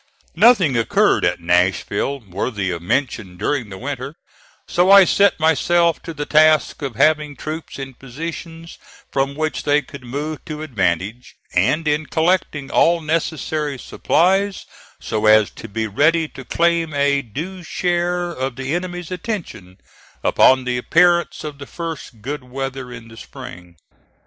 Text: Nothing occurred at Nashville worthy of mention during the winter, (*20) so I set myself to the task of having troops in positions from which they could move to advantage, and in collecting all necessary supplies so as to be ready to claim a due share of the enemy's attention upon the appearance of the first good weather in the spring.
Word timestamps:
Nothing 0.35 0.75
occurred 0.75 1.23
at 1.23 1.39
Nashville 1.41 2.21
worthy 2.21 2.71
of 2.71 2.81
mention 2.81 3.37
during 3.37 3.69
the 3.69 3.77
winter, 3.77 4.15
(*20) 4.63 4.63
so 4.67 4.89
I 4.89 5.05
set 5.05 5.39
myself 5.39 6.01
to 6.01 6.11
the 6.11 6.25
task 6.25 6.81
of 6.81 6.95
having 6.95 7.35
troops 7.35 7.77
in 7.77 7.93
positions 7.93 8.79
from 9.11 9.35
which 9.35 9.61
they 9.61 9.83
could 9.83 10.03
move 10.03 10.43
to 10.45 10.63
advantage, 10.63 11.35
and 11.53 11.87
in 11.87 12.07
collecting 12.07 12.71
all 12.71 12.99
necessary 12.99 13.77
supplies 13.77 14.65
so 14.99 15.27
as 15.27 15.51
to 15.51 15.67
be 15.67 15.85
ready 15.85 16.27
to 16.29 16.45
claim 16.45 16.95
a 16.95 17.21
due 17.21 17.61
share 17.61 18.31
of 18.31 18.55
the 18.55 18.73
enemy's 18.73 19.11
attention 19.11 19.77
upon 20.23 20.63
the 20.63 20.79
appearance 20.79 21.43
of 21.43 21.59
the 21.59 21.67
first 21.67 22.23
good 22.23 22.43
weather 22.43 22.91
in 22.91 23.07
the 23.07 23.17
spring. 23.17 23.75